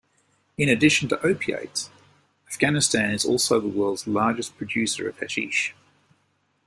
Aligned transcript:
In 0.57 0.67
addition 0.67 1.09
to 1.09 1.23
opiates, 1.23 1.91
Afghanistan 2.47 3.11
is 3.11 3.23
also 3.23 3.59
the 3.59 3.67
world's 3.67 4.07
largest 4.07 4.57
producer 4.57 5.07
of 5.07 5.19
hashish. 5.19 5.75